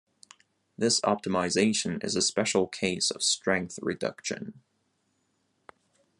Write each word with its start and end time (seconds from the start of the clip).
This 0.79 0.99
optimization 1.01 2.03
is 2.03 2.15
a 2.15 2.23
special 2.23 2.67
case 2.67 3.11
of 3.11 3.21
strength 3.21 3.77
reduction. 3.83 4.63